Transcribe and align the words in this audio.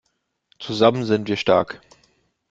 Zusammen 0.57 1.05
sind 1.05 1.27
wir 1.27 1.37
stark! 1.37 1.79